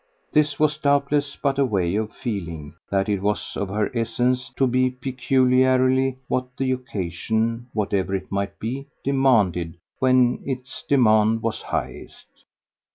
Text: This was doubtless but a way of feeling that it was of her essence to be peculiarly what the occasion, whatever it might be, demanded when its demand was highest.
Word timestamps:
This 0.31 0.57
was 0.59 0.79
doubtless 0.79 1.35
but 1.35 1.59
a 1.59 1.63
way 1.65 1.93
of 1.93 2.11
feeling 2.11 2.73
that 2.89 3.07
it 3.07 3.21
was 3.21 3.55
of 3.55 3.69
her 3.69 3.95
essence 3.95 4.49
to 4.57 4.65
be 4.65 4.89
peculiarly 4.89 6.17
what 6.27 6.47
the 6.57 6.71
occasion, 6.71 7.67
whatever 7.73 8.15
it 8.15 8.31
might 8.31 8.57
be, 8.57 8.87
demanded 9.03 9.77
when 9.99 10.41
its 10.43 10.81
demand 10.89 11.43
was 11.43 11.61
highest. 11.61 12.45